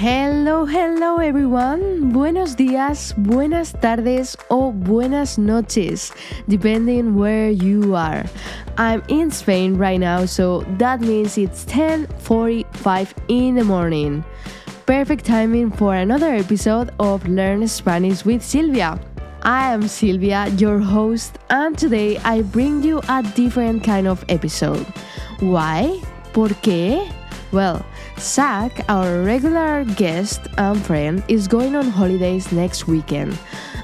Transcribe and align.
Hello, 0.00 0.64
hello 0.64 1.18
everyone. 1.18 2.08
Buenos 2.10 2.56
días, 2.56 3.12
buenas 3.18 3.74
tardes 3.82 4.34
o 4.48 4.72
buenas 4.72 5.36
noches, 5.36 6.10
depending 6.48 7.16
where 7.16 7.50
you 7.50 7.94
are. 7.94 8.24
I'm 8.78 9.02
in 9.08 9.30
Spain 9.30 9.76
right 9.76 10.00
now, 10.00 10.24
so 10.24 10.64
that 10.78 11.02
means 11.02 11.36
it's 11.36 11.66
10:45 11.66 13.12
in 13.28 13.56
the 13.56 13.64
morning. 13.64 14.24
Perfect 14.86 15.26
timing 15.26 15.70
for 15.70 15.94
another 15.94 16.32
episode 16.32 16.94
of 16.98 17.28
Learn 17.28 17.68
Spanish 17.68 18.24
with 18.24 18.42
Silvia. 18.42 18.98
I 19.42 19.74
am 19.74 19.86
Silvia, 19.86 20.48
your 20.56 20.78
host, 20.78 21.36
and 21.50 21.76
today 21.76 22.16
I 22.24 22.40
bring 22.40 22.82
you 22.82 23.02
a 23.06 23.22
different 23.36 23.84
kind 23.84 24.08
of 24.08 24.24
episode. 24.30 24.86
Why? 25.40 26.00
¿Por 26.32 26.56
qué? 26.64 27.19
Well, 27.52 27.84
Zach, 28.18 28.84
our 28.88 29.22
regular 29.22 29.84
guest 29.84 30.40
and 30.56 30.80
friend, 30.84 31.22
is 31.26 31.48
going 31.48 31.74
on 31.74 31.88
holidays 31.88 32.52
next 32.52 32.86
weekend. 32.86 33.36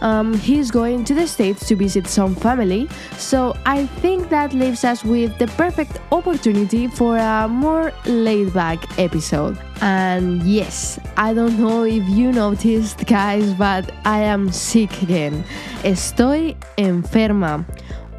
Um, 0.02 0.34
he's 0.34 0.70
going 0.70 1.04
to 1.04 1.14
the 1.14 1.26
States 1.26 1.66
to 1.68 1.74
visit 1.74 2.06
some 2.06 2.36
family, 2.36 2.88
so 3.16 3.56
I 3.64 3.86
think 3.86 4.28
that 4.28 4.52
leaves 4.52 4.84
us 4.84 5.04
with 5.04 5.36
the 5.38 5.46
perfect 5.48 5.98
opportunity 6.12 6.86
for 6.86 7.16
a 7.16 7.48
more 7.48 7.92
laid 8.04 8.52
back 8.52 8.98
episode. 8.98 9.58
And 9.80 10.42
yes, 10.42 11.00
I 11.16 11.34
don't 11.34 11.58
know 11.58 11.84
if 11.84 12.06
you 12.08 12.30
noticed, 12.30 13.06
guys, 13.06 13.52
but 13.54 13.90
I 14.04 14.20
am 14.20 14.52
sick 14.52 15.02
again. 15.02 15.44
Estoy 15.82 16.56
enferma. 16.78 17.64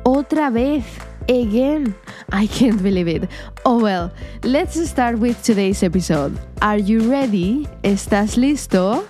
Otra 0.03 0.51
vez. 0.51 0.83
Again. 1.29 1.93
I 2.31 2.45
can't 2.47 2.81
believe 2.83 3.07
it. 3.07 3.29
Oh 3.65 3.81
well, 3.81 4.11
let's 4.43 4.75
start 4.89 5.17
with 5.19 5.41
today's 5.43 5.81
episode. 5.81 6.37
Are 6.61 6.77
you 6.77 7.09
ready? 7.09 7.67
¿Estás 7.83 8.35
listo? 8.37 9.05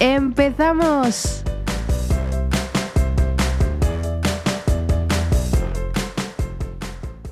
¡Empezamos! 0.00 1.44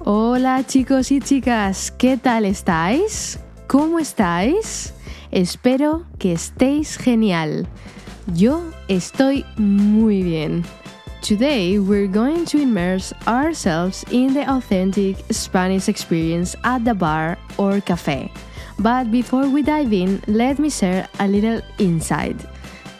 Hola 0.06 0.64
chicos 0.66 1.10
y 1.10 1.20
chicas, 1.20 1.90
¿qué 1.90 2.16
tal 2.16 2.44
estáis? 2.44 3.40
¿Cómo 3.66 3.98
estáis? 3.98 4.92
Espero 5.32 6.04
que 6.18 6.32
estéis 6.32 6.96
genial. 6.96 7.66
Yo 8.34 8.62
estoy 8.86 9.44
muy 9.56 10.22
bien. 10.22 10.64
Today, 11.24 11.78
we're 11.78 12.06
going 12.06 12.44
to 12.52 12.60
immerse 12.60 13.10
ourselves 13.26 14.04
in 14.10 14.34
the 14.34 14.44
authentic 14.44 15.16
Spanish 15.30 15.88
experience 15.88 16.54
at 16.64 16.84
the 16.84 16.92
bar 16.92 17.38
or 17.56 17.80
cafe. 17.80 18.30
But 18.78 19.10
before 19.10 19.48
we 19.48 19.62
dive 19.62 19.90
in, 19.94 20.22
let 20.26 20.58
me 20.58 20.68
share 20.68 21.08
a 21.20 21.26
little 21.26 21.62
insight. 21.78 22.36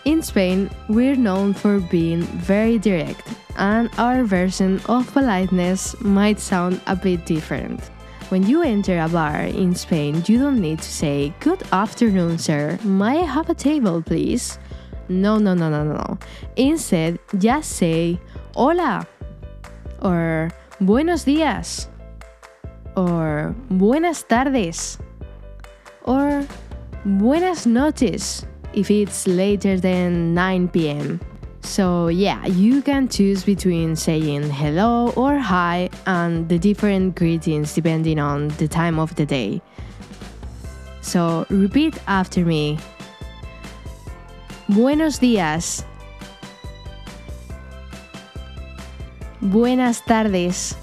In 0.07 0.23
Spain, 0.23 0.71
we're 0.89 1.17
known 1.17 1.53
for 1.53 1.81
being 1.81 2.23
very 2.41 2.79
direct, 2.79 3.29
and 3.57 3.91
our 3.99 4.25
version 4.25 4.81
of 4.89 5.13
politeness 5.13 5.95
might 6.01 6.41
sound 6.41 6.81
a 6.87 6.97
bit 6.97 7.27
different. 7.27 7.79
When 8.31 8.49
you 8.49 8.63
enter 8.63 8.99
a 9.01 9.09
bar 9.11 9.43
in 9.43 9.75
Spain, 9.75 10.25
you 10.25 10.39
don't 10.39 10.63
need 10.63 10.79
to 10.79 10.91
say, 10.91 11.35
Good 11.41 11.63
afternoon, 11.73 12.39
sir. 12.39 12.79
May 12.85 13.21
I 13.21 13.27
have 13.27 13.51
a 13.51 13.55
table, 13.55 14.01
please? 14.01 14.59
No, 15.09 15.39
no, 15.39 15.55
no, 15.55 15.69
no, 15.69 15.85
no. 15.85 16.19
Instead, 16.57 17.19
just 17.39 17.73
say 17.73 18.19
hola 18.55 19.07
or 20.01 20.51
buenos 20.81 21.25
días 21.25 21.89
or 22.97 23.55
buenas 23.69 24.23
tardes 24.23 24.99
or 26.05 26.47
buenas 27.05 27.67
noches 27.67 28.47
if 28.73 28.91
it's 28.91 29.27
later 29.27 29.79
than 29.79 30.35
9 30.35 30.69
p.m. 30.69 31.21
So, 31.63 32.09
yeah, 32.09 32.45
you 32.47 32.83
can 32.83 33.09
choose 33.09 33.43
between 33.43 33.97
saying 33.97 34.51
hello 34.51 35.13
or 35.17 35.39
hi 35.39 35.89
and 36.07 36.49
the 36.49 36.59
different 36.59 37.17
greetings 37.17 37.75
depending 37.75 38.19
on 38.19 38.49
the 38.59 38.69
time 38.69 38.99
of 38.99 39.15
the 39.15 39.25
day. 39.25 39.63
So, 41.01 41.47
repeat 41.49 41.99
after 42.07 42.45
me. 42.45 42.79
Buenos 44.69 45.21
días. 45.21 45.85
Buenas 49.41 50.03
tardes. 50.05 50.77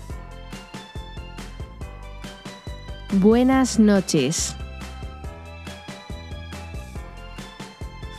Buenas 3.14 3.80
noches. 3.80 4.56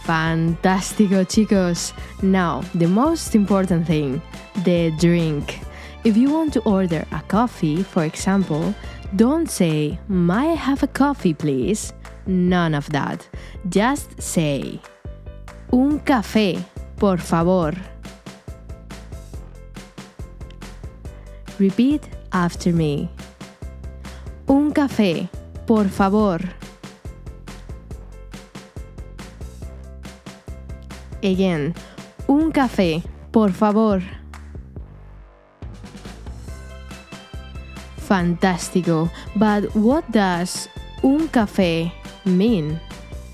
Fantástico, 0.04 1.24
chicos. 1.24 1.94
Now, 2.22 2.62
the 2.74 2.88
most 2.88 3.36
important 3.36 3.86
thing 3.86 4.20
the 4.64 4.90
drink. 4.98 5.60
If 6.04 6.16
you 6.16 6.30
want 6.30 6.52
to 6.54 6.60
order 6.62 7.06
a 7.12 7.22
coffee, 7.28 7.82
for 7.82 8.04
example, 8.04 8.74
don't 9.14 9.48
say, 9.48 9.98
May 10.08 10.50
I 10.50 10.54
have 10.54 10.82
a 10.82 10.88
coffee, 10.88 11.34
please? 11.34 11.92
None 12.26 12.74
of 12.74 12.90
that. 12.90 13.28
Just 13.68 14.20
say, 14.20 14.80
Un 15.74 15.98
café, 16.00 16.58
por 16.98 17.18
favor. 17.18 17.74
Repeat 21.58 22.02
after 22.30 22.74
me. 22.74 23.08
Un 24.46 24.70
café, 24.70 25.30
por 25.66 25.88
favor. 25.88 26.42
Again. 31.22 31.74
Un 32.26 32.52
café, 32.52 33.02
por 33.30 33.50
favor. 33.52 34.02
Fantástico. 37.96 39.10
But 39.36 39.74
what 39.74 40.04
does 40.10 40.68
un 41.02 41.28
café 41.28 41.90
mean? 42.26 42.78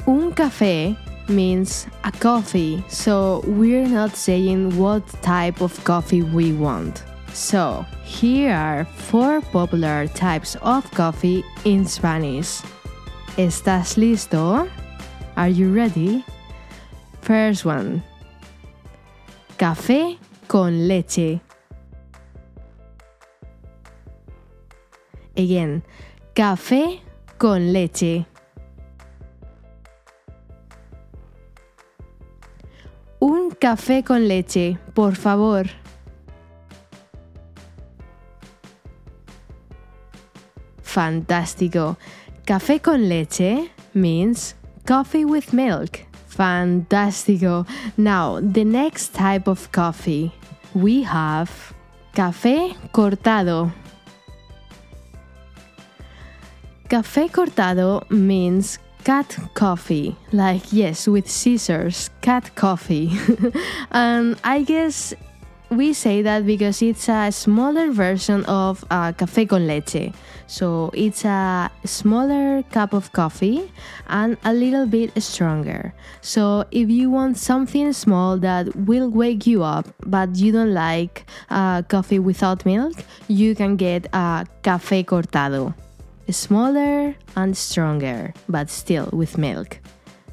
Un 0.06 0.30
café 0.30 0.96
means 1.28 1.86
a 2.04 2.12
coffee, 2.12 2.82
so 2.88 3.42
we're 3.46 3.86
not 3.86 4.16
saying 4.16 4.76
what 4.76 5.06
type 5.22 5.60
of 5.60 5.72
coffee 5.84 6.22
we 6.22 6.52
want. 6.52 7.02
So, 7.32 7.84
here 8.04 8.52
are 8.52 8.84
four 8.84 9.40
popular 9.40 10.08
types 10.08 10.56
of 10.62 10.90
coffee 10.92 11.44
in 11.64 11.86
Spanish. 11.86 12.62
¿Estás 13.36 13.96
listo? 13.96 14.68
Are 15.36 15.48
you 15.48 15.72
ready? 15.72 16.24
First 17.20 17.64
one. 17.64 18.02
Café 19.58 20.18
con 20.48 20.88
leche. 20.88 21.40
Again, 25.36 25.82
café 26.34 27.00
con 27.38 27.72
leche. 27.72 28.26
Café 33.58 34.02
con 34.02 34.28
leche, 34.28 34.78
por 34.94 35.16
favor. 35.16 35.66
Fantástico. 40.82 41.96
Café 42.44 42.80
con 42.80 43.08
leche 43.08 43.70
means 43.94 44.54
coffee 44.86 45.24
with 45.24 45.52
milk. 45.52 46.06
Fantástico. 46.28 47.66
Now, 47.96 48.40
the 48.40 48.64
next 48.64 49.14
type 49.14 49.48
of 49.48 49.70
coffee 49.72 50.32
we 50.74 51.02
have 51.02 51.50
café 52.14 52.74
cortado. 52.92 53.72
Café 56.88 57.28
cortado 57.28 58.06
means 58.08 58.80
cat 59.04 59.36
coffee. 59.54 60.16
Like, 60.32 60.72
yes, 60.72 61.06
with 61.06 61.28
scissors, 61.28 62.10
cat 62.20 62.54
coffee. 62.54 63.12
and 63.90 64.38
I 64.44 64.62
guess 64.62 65.14
we 65.70 65.92
say 65.92 66.22
that 66.22 66.46
because 66.46 66.80
it's 66.80 67.08
a 67.08 67.30
smaller 67.30 67.90
version 67.90 68.44
of 68.46 68.84
uh, 68.90 69.12
café 69.12 69.48
con 69.48 69.66
leche. 69.66 70.12
So 70.46 70.90
it's 70.94 71.24
a 71.24 71.70
smaller 71.84 72.62
cup 72.70 72.94
of 72.94 73.12
coffee 73.12 73.70
and 74.08 74.38
a 74.44 74.52
little 74.52 74.86
bit 74.86 75.20
stronger. 75.22 75.92
So 76.22 76.64
if 76.70 76.88
you 76.88 77.10
want 77.10 77.36
something 77.36 77.92
small 77.92 78.38
that 78.38 78.74
will 78.74 79.10
wake 79.10 79.46
you 79.46 79.62
up, 79.62 79.86
but 80.06 80.36
you 80.36 80.52
don't 80.52 80.72
like 80.72 81.26
uh, 81.50 81.82
coffee 81.82 82.18
without 82.18 82.64
milk, 82.64 82.94
you 83.28 83.54
can 83.54 83.76
get 83.76 84.06
a 84.14 84.46
café 84.62 85.04
cortado. 85.04 85.74
Smaller 86.30 87.16
and 87.36 87.56
stronger, 87.56 88.34
but 88.48 88.68
still 88.68 89.08
with 89.12 89.38
milk. 89.38 89.78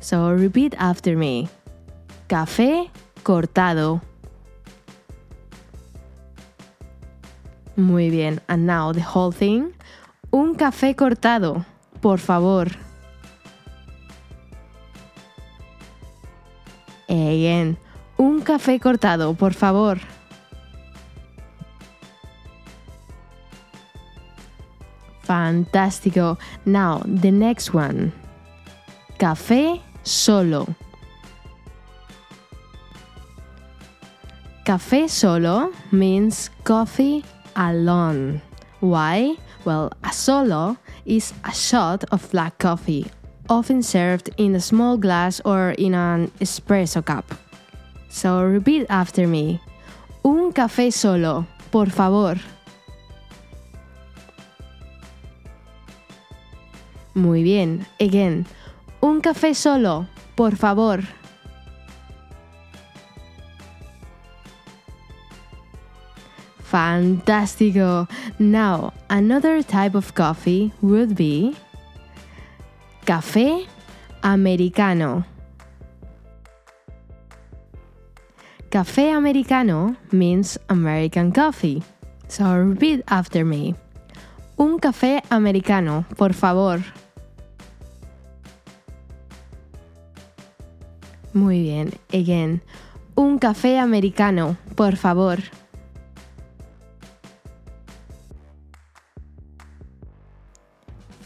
So 0.01 0.29
repeat 0.31 0.75
after 0.77 1.15
me. 1.15 1.47
Café 2.27 2.89
cortado. 3.23 4.01
Muy 7.77 8.09
bien. 8.09 8.41
And 8.47 8.67
now 8.67 8.91
the 8.91 9.01
whole 9.01 9.31
thing. 9.31 9.73
Un 10.31 10.55
café 10.55 10.95
cortado, 10.95 11.65
por 12.01 12.17
favor. 12.17 12.67
Again. 17.07 17.77
Un 18.17 18.41
café 18.41 18.79
cortado, 18.79 19.33
por 19.33 19.53
favor. 19.53 19.99
Fantástico. 25.45 26.37
Now, 26.65 27.03
the 27.05 27.29
next 27.29 27.71
one. 27.73 28.11
Café 29.19 29.79
solo. 30.03 30.67
Café 34.65 35.07
solo 35.07 35.71
means 35.91 36.49
coffee 36.63 37.23
alone. 37.55 38.41
Why? 38.79 39.35
Well, 39.65 39.91
a 40.03 40.11
solo 40.11 40.77
is 41.05 41.33
a 41.43 41.53
shot 41.53 42.03
of 42.11 42.29
black 42.31 42.57
coffee, 42.57 43.05
often 43.47 43.83
served 43.83 44.31
in 44.37 44.55
a 44.55 44.59
small 44.59 44.97
glass 44.97 45.41
or 45.45 45.75
in 45.77 45.93
an 45.93 46.31
espresso 46.39 47.05
cup. 47.05 47.25
So 48.09 48.43
repeat 48.43 48.87
after 48.89 49.27
me. 49.27 49.61
Un 50.23 50.51
café 50.53 50.91
solo, 50.91 51.45
por 51.71 51.85
favor. 51.85 52.35
Muy 57.15 57.43
bien. 57.43 57.87
Again. 57.99 58.45
Un 59.01 59.21
café 59.21 59.55
solo, 59.55 60.07
por 60.35 60.57
favor. 60.57 61.01
Fantástico. 66.59 68.07
Now, 68.37 68.91
another 69.09 69.63
type 69.63 69.95
of 69.95 70.13
coffee 70.13 70.73
would 70.81 71.15
be 71.15 71.55
café 73.05 73.65
americano. 74.21 75.23
Café 78.69 79.15
americano 79.15 79.95
means 80.11 80.57
American 80.67 81.31
coffee. 81.31 81.81
So 82.27 82.43
repeat 82.57 83.03
after 83.07 83.45
me. 83.45 83.75
Un 84.57 84.79
café 84.79 85.21
americano, 85.29 86.05
por 86.17 86.33
favor. 86.33 86.83
Muy 91.35 91.61
bien. 91.61 91.91
Again. 92.13 92.61
Un 93.13 93.39
café 93.39 93.77
americano, 93.77 94.55
por 94.75 94.95
favor. 94.95 95.39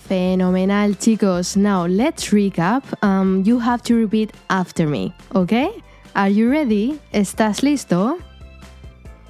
Fenomenal, 0.08 0.98
chicos. 0.98 1.56
Now 1.56 1.86
let's 1.86 2.32
recap. 2.32 2.82
Um, 3.04 3.44
you 3.46 3.60
have 3.60 3.84
to 3.84 3.94
repeat 3.96 4.32
after 4.50 4.88
me, 4.88 5.14
okay? 5.36 5.70
Are 6.16 6.32
you 6.32 6.50
ready? 6.50 7.00
¿Estás 7.14 7.62
listo? 7.62 8.18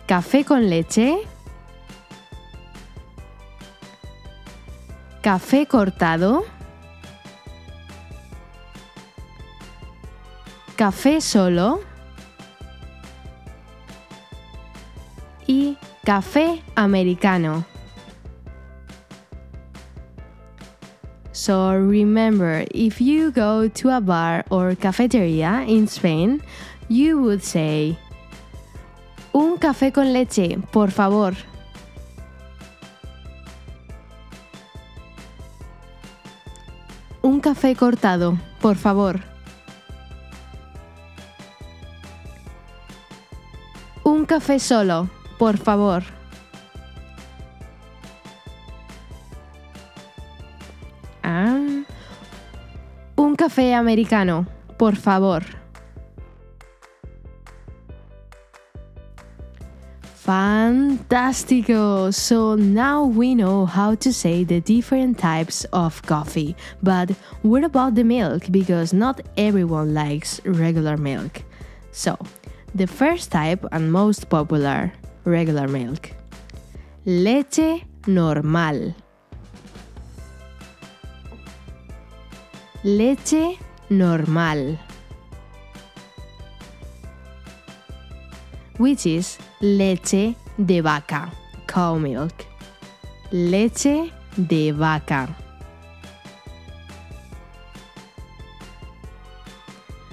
Café 0.08 0.46
con 0.46 0.70
leche. 0.70 1.18
Café 5.22 5.66
cortado. 5.66 6.46
Café 10.80 11.20
solo. 11.20 11.82
Y 15.46 15.78
café 16.06 16.64
americano. 16.76 17.66
So 21.34 21.74
remember, 21.74 22.66
if 22.74 23.02
you 23.02 23.32
go 23.32 23.68
to 23.68 23.90
a 23.90 24.00
bar 24.00 24.46
or 24.50 24.74
cafeteria 24.76 25.66
in 25.68 25.86
Spain, 25.90 26.42
you 26.88 27.22
would 27.24 27.44
say, 27.44 27.98
Un 29.34 29.58
café 29.58 29.92
con 29.92 30.14
leche, 30.14 30.60
por 30.72 30.92
favor. 30.92 31.34
Un 37.22 37.42
café 37.42 37.76
cortado, 37.76 38.38
por 38.62 38.78
favor. 38.78 39.20
Un 44.20 44.26
café 44.26 44.60
solo, 44.60 45.10
por 45.38 45.58
favor. 45.58 46.04
Ah. 51.24 51.86
Un 53.16 53.36
café 53.38 53.74
americano, 53.74 54.46
por 54.76 54.98
favor. 54.98 55.46
Fantástico! 60.26 62.12
So 62.12 62.58
now 62.58 63.06
we 63.06 63.34
know 63.36 63.66
how 63.66 63.96
to 63.96 64.12
say 64.12 64.44
the 64.44 64.60
different 64.60 65.18
types 65.18 65.66
of 65.72 66.02
coffee. 66.02 66.58
But 66.84 67.12
what 67.42 67.64
about 67.64 67.96
the 67.96 68.04
milk? 68.04 68.52
Because 68.52 68.92
not 68.92 69.22
everyone 69.38 69.94
likes 69.94 70.42
regular 70.44 70.98
milk. 70.98 71.42
So, 71.94 72.18
the 72.76 72.88
first 72.88 73.32
type 73.32 73.66
and 73.72 73.92
most 73.92 74.30
popular 74.30 74.92
regular 75.26 75.68
milk 75.68 76.12
leche 77.06 77.86
normal. 78.08 78.94
Leche 82.84 83.58
normal. 83.90 84.78
Which 88.78 89.06
is 89.06 89.38
leche 89.60 90.36
de 90.58 90.82
vaca, 90.82 91.32
cow 91.68 91.98
milk. 91.98 92.46
Leche 93.32 94.12
de 94.36 94.72
vaca. 94.72 95.28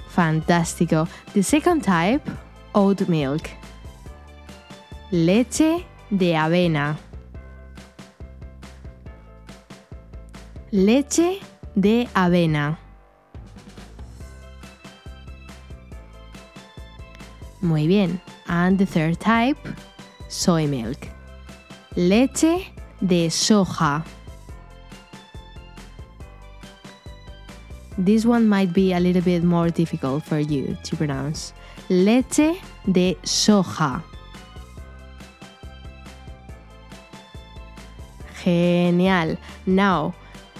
Fantástico. 0.09 1.07
The 1.33 1.43
second 1.43 1.83
type, 1.83 2.27
oat 2.73 3.07
milk. 3.07 3.49
Leche 5.11 5.85
de 6.09 6.33
avena. 6.33 6.97
Leche 10.71 11.41
de 11.79 12.07
avena. 12.13 12.77
Muy 17.61 17.87
bien. 17.87 18.21
And 18.47 18.77
the 18.77 18.85
third 18.85 19.19
type, 19.19 19.57
soy 20.29 20.67
milk. 20.67 21.09
Leche 21.95 22.71
de 23.05 23.27
soja. 23.29 24.05
This 27.97 28.25
one 28.25 28.47
might 28.47 28.73
be 28.73 28.93
a 28.93 28.99
little 28.99 29.23
bit 29.23 29.43
more 29.43 29.69
difficult 29.69 30.23
for 30.23 30.39
you 30.39 30.77
to 30.83 30.95
pronounce. 30.95 31.51
Leche 31.89 32.59
de 32.85 33.17
soja. 33.23 34.03
Genial. 38.43 39.37
Now, 39.65 40.13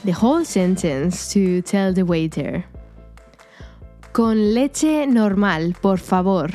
the 0.05 0.13
whole 0.13 0.45
sentence 0.45 1.33
to 1.33 1.61
tell 1.61 1.93
the 1.93 2.03
waiter. 2.03 2.63
Con 4.13 4.53
leche 4.53 5.05
normal, 5.05 5.75
por 5.81 5.97
favor. 5.97 6.49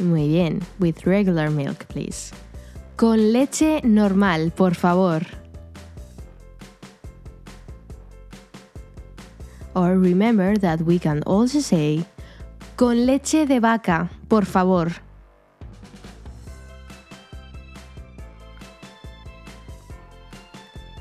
Muy 0.00 0.28
bien. 0.28 0.62
With 0.78 1.04
regular 1.04 1.50
milk, 1.50 1.86
please. 1.88 2.32
Con 2.96 3.32
leche 3.32 3.82
normal, 3.84 4.52
por 4.52 4.74
favor. 4.74 5.37
Remember 9.94 10.56
that 10.58 10.82
we 10.82 10.98
can 10.98 11.22
also 11.24 11.60
say 11.60 12.04
con 12.76 13.06
leche 13.06 13.46
de 13.46 13.60
vaca, 13.60 14.10
por 14.28 14.44
favor. 14.44 14.92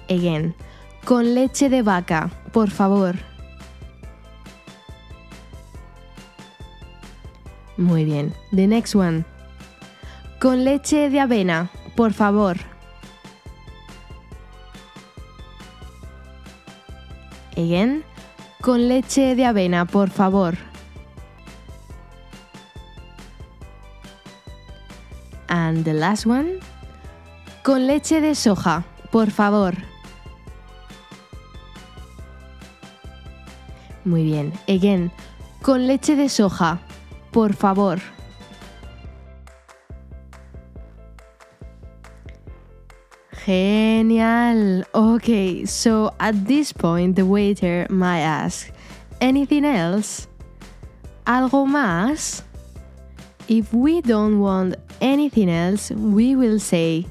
Again, 0.09 0.55
con 1.05 1.35
leche 1.35 1.69
de 1.69 1.81
vaca, 1.81 2.31
por 2.51 2.69
favor. 2.69 3.15
Muy 7.77 8.05
bien. 8.05 8.33
The 8.51 8.67
next 8.67 8.95
one. 8.95 9.23
Con 10.39 10.63
leche 10.63 11.09
de 11.09 11.19
avena, 11.19 11.69
por 11.95 12.13
favor. 12.13 12.57
Again. 17.55 18.03
Con 18.67 18.89
leche 18.89 19.33
de 19.33 19.45
avena, 19.45 19.85
por 19.85 20.09
favor. 20.09 20.57
And 25.47 25.85
the 25.85 25.93
last 25.93 26.25
one. 26.25 26.59
Con 27.63 27.87
leche 27.87 28.19
de 28.19 28.35
soja, 28.35 28.83
por 29.09 29.31
favor. 29.31 29.73
Muy 34.03 34.23
bien. 34.23 34.51
Again. 34.67 35.13
Con 35.61 35.87
leche 35.87 36.17
de 36.17 36.27
soja. 36.27 36.81
Por 37.31 37.53
favor. 37.53 38.01
Genial. 43.47 44.83
Okay, 44.93 45.63
so 45.63 46.11
at 46.19 46.35
this 46.45 46.73
point 46.73 47.15
the 47.15 47.25
waiter 47.25 47.87
might 47.89 48.19
ask, 48.19 48.69
anything 49.21 49.63
else? 49.63 50.27
¿Algo 51.25 51.63
más? 51.65 52.43
If 53.47 53.73
we 53.73 54.01
don't 54.01 54.41
want 54.41 54.75
anything 54.99 55.49
else, 55.49 55.91
we 55.91 56.35
will 56.35 56.59
say, 56.59 57.07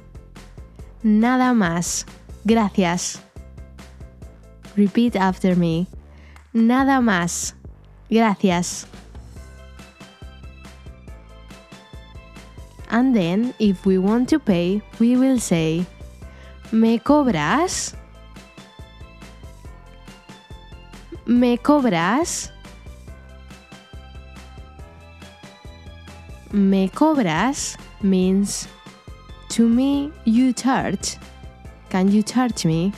nada 1.03 1.55
más. 1.57 2.05
Gracias. 2.47 3.23
Repeat 4.77 5.17
after 5.17 5.57
me. 5.57 5.87
Nada 6.53 7.01
más. 7.01 7.55
Gracias. 8.11 8.85
And 12.91 13.17
then, 13.17 13.55
if 13.59 13.87
we 13.87 13.97
want 13.97 14.29
to 14.29 14.39
pay, 14.39 14.83
we 15.01 15.17
will 15.17 15.41
say, 15.41 15.87
¿Me 16.77 17.01
cobras? 17.01 17.95
¿Me 21.25 21.57
cobras? 21.57 22.53
Me 26.53 26.91
cobras 26.91 27.79
means 28.03 28.69
to 29.49 29.67
me 29.67 30.13
you 30.27 30.53
charge. 30.53 31.17
Can 31.89 32.11
you 32.11 32.23
charge 32.23 32.67
me? 32.67 32.93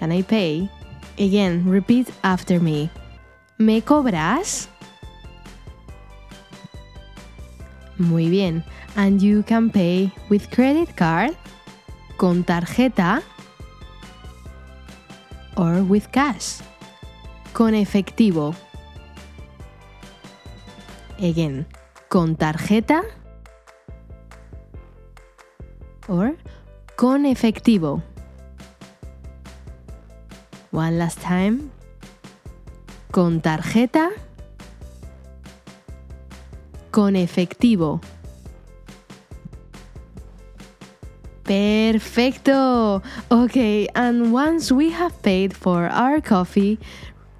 Can 0.00 0.10
I 0.10 0.22
pay? 0.22 0.68
Again, 1.16 1.62
repeat 1.70 2.10
after 2.24 2.58
me. 2.58 2.90
¿Me 3.58 3.80
cobras? 3.80 4.66
Muy 7.96 8.28
bien. 8.28 8.64
And 8.96 9.22
you 9.22 9.44
can 9.44 9.70
pay 9.70 10.10
with 10.28 10.50
credit 10.50 10.96
card, 10.96 11.36
con 12.16 12.44
tarjeta, 12.44 13.22
or 15.56 15.82
with 15.82 16.06
cash, 16.10 16.60
con 17.52 17.74
efectivo. 17.74 18.54
Again, 21.18 21.66
con 22.08 22.36
tarjeta 22.36 23.02
or 26.08 26.36
con 26.96 27.26
efectivo. 27.26 28.02
One 30.72 30.98
last 30.98 31.20
time. 31.20 31.70
Con 33.10 33.40
tarjeta. 33.40 34.10
Con 36.90 37.16
efectivo. 37.16 38.00
Perfecto. 41.54 43.00
Okay, 43.30 43.86
and 43.94 44.32
once 44.32 44.72
we 44.72 44.90
have 44.90 45.14
paid 45.22 45.54
for 45.54 45.86
our 45.86 46.20
coffee, 46.20 46.80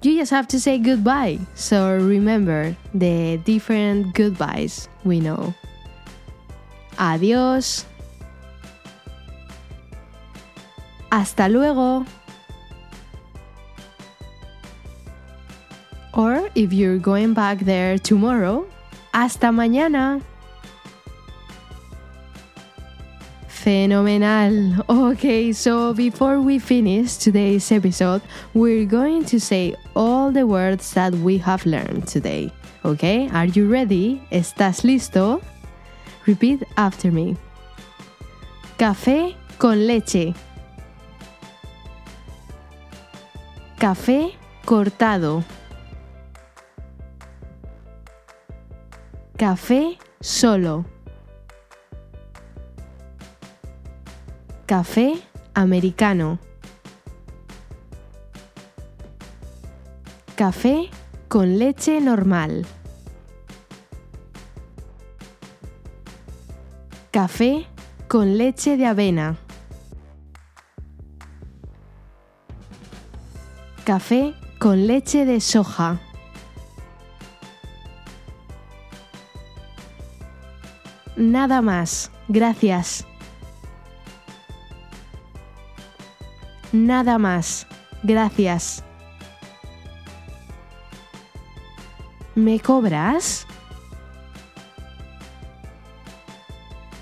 you 0.01 0.15
just 0.15 0.31
have 0.31 0.47
to 0.55 0.59
say 0.59 0.77
goodbye. 0.79 1.39
So 1.55 1.97
remember 1.99 2.77
the 2.93 3.35
different 3.43 4.15
goodbyes 4.15 4.87
we 5.03 5.19
know. 5.19 5.53
Adiós. 6.95 7.83
Hasta 11.11 11.49
luego. 11.49 12.05
Or 16.13 16.47
if 16.55 16.71
you're 16.71 16.99
going 16.99 17.33
back 17.33 17.59
there 17.67 17.99
tomorrow, 17.99 18.65
hasta 19.13 19.51
mañana. 19.51 20.23
Fenomenal. 23.65 24.85
Okay, 24.87 25.51
so 25.51 25.91
before 25.91 26.39
we 26.39 26.59
finish 26.59 27.15
today's 27.17 27.71
episode, 27.71 28.21
we're 28.53 28.85
going 28.85 29.25
to 29.25 29.39
say 29.39 29.73
all 29.95 30.29
the 30.31 30.45
words 30.45 30.93
that 30.93 31.11
we 31.15 31.39
have 31.39 31.65
learned 31.65 32.07
today. 32.07 32.53
Okay, 32.85 33.27
are 33.33 33.47
you 33.47 33.67
ready? 33.67 34.21
¿Estás 34.31 34.83
listo? 34.83 35.41
Repeat 36.27 36.61
after 36.77 37.11
me. 37.11 37.37
Café 38.77 39.33
con 39.57 39.87
leche. 39.87 40.35
Café 43.79 44.35
cortado. 44.63 45.43
Café 49.39 49.97
solo. 50.21 50.85
Café 54.65 55.21
americano. 55.53 56.39
Café 60.35 60.89
con 61.27 61.59
leche 61.59 62.01
normal. 62.01 62.65
Café 67.11 67.67
con 68.07 68.39
leche 68.39 68.75
de 68.75 68.87
avena. 68.87 69.37
Café 73.83 74.33
con 74.57 74.87
leche 74.87 75.25
de 75.25 75.41
soja. 75.41 75.99
Nada 81.15 81.61
más, 81.61 82.09
gracias. 82.27 83.05
Nada 86.75 87.17
más, 87.17 87.67
gracias. 88.03 88.83
¿Me 92.35 92.59
cobras? 92.59 93.47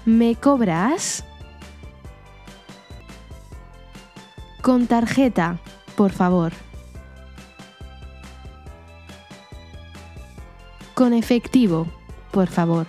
¿Me 0.06 0.36
cobras? 0.36 1.26
Con 4.62 4.86
tarjeta, 4.86 5.58
por 5.96 6.12
favor. 6.12 6.54
Con 10.94 11.14
efectivo, 11.14 11.88
por 12.32 12.48
favor. 12.48 12.86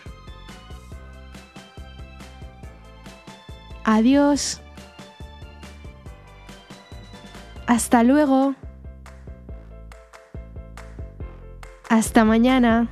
Adiós. 3.85 4.61
Hasta 7.75 8.05
luego. 8.05 8.55
Hasta 11.89 12.25
mañana. 12.25 12.89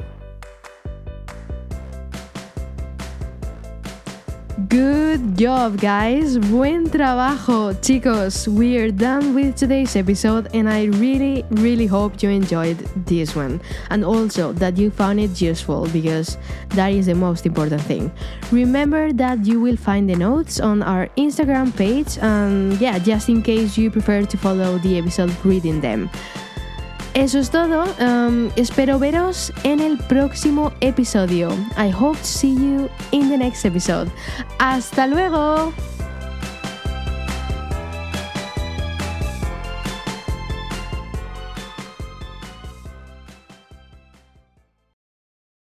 Good 5.12 5.36
job, 5.36 5.78
guys. 5.78 6.38
Buen 6.38 6.88
trabajo, 6.88 7.76
chicos. 7.84 8.48
We're 8.48 8.90
done 8.90 9.34
with 9.34 9.56
today's 9.56 9.94
episode, 9.94 10.48
and 10.54 10.70
I 10.70 10.84
really, 10.84 11.44
really 11.50 11.84
hope 11.84 12.22
you 12.22 12.30
enjoyed 12.30 12.78
this 13.04 13.36
one. 13.36 13.60
And 13.90 14.06
also 14.06 14.54
that 14.54 14.78
you 14.78 14.90
found 14.90 15.20
it 15.20 15.38
useful 15.38 15.86
because 15.92 16.38
that 16.70 16.92
is 16.94 17.12
the 17.12 17.14
most 17.14 17.44
important 17.44 17.82
thing. 17.82 18.10
Remember 18.50 19.12
that 19.12 19.44
you 19.44 19.60
will 19.60 19.76
find 19.76 20.08
the 20.08 20.16
notes 20.16 20.60
on 20.60 20.82
our 20.82 21.08
Instagram 21.18 21.76
page, 21.76 22.16
and 22.22 22.80
yeah, 22.80 22.98
just 22.98 23.28
in 23.28 23.42
case 23.42 23.76
you 23.76 23.90
prefer 23.90 24.24
to 24.24 24.36
follow 24.38 24.78
the 24.78 24.96
episode 24.96 25.36
reading 25.44 25.82
them. 25.82 26.08
Eso 27.14 27.38
es 27.38 27.50
todo. 27.50 27.84
Um, 28.00 28.50
espero 28.56 28.98
veros 28.98 29.52
en 29.64 29.80
el 29.80 29.98
próximo 29.98 30.72
episodio. 30.80 31.50
I 31.76 31.90
hope 31.90 32.18
to 32.18 32.24
see 32.24 32.54
you 32.54 32.88
in 33.10 33.28
the 33.28 33.36
next 33.36 33.66
episode. 33.66 34.10
¡Hasta 34.58 35.06
luego! 35.06 35.74